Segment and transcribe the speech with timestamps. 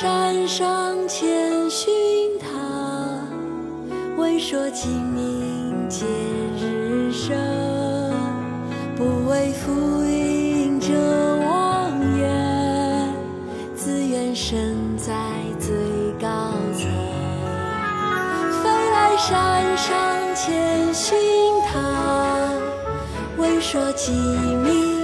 [0.00, 1.86] 山上千寻
[2.40, 2.48] 塔，
[4.16, 6.04] 闻说鸡鸣见
[6.58, 7.32] 日升。
[8.96, 10.88] 不为浮云遮
[11.46, 13.14] 望眼，
[13.76, 15.14] 自愿身在
[15.60, 15.72] 最
[16.20, 16.90] 高层。
[18.64, 21.16] 飞来山上千寻
[21.72, 22.50] 塔，
[23.36, 25.03] 闻说鸡鸣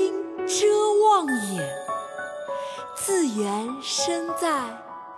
[3.11, 4.63] 自缘身在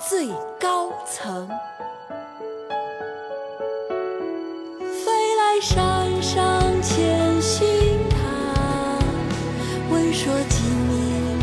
[0.10, 0.28] 最
[0.60, 1.48] 高层。
[4.80, 8.18] 飞来山上千寻塔，
[9.92, 11.38] 闻说鸡鸣